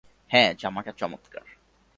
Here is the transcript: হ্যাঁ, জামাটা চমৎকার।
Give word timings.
হ্যাঁ, 0.31 0.53
জামাটা 0.59 0.91
চমৎকার। 0.91 1.45